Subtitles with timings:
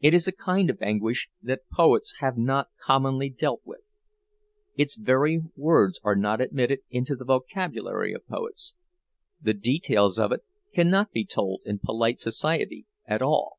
[0.00, 3.98] It is a kind of anguish that poets have not commonly dealt with;
[4.76, 11.10] its very words are not admitted into the vocabulary of poets—the details of it cannot
[11.10, 13.58] be told in polite society at all.